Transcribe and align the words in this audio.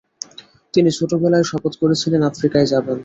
তিনি 0.73 0.89
ছোটবেলায় 0.97 1.45
শপথ 1.51 1.73
করেছিলেন 1.81 2.21
আফ্রিকায় 2.23 2.67
যাবেন। 2.73 2.97